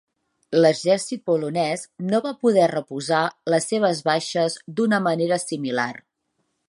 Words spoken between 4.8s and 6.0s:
d'una manera similar.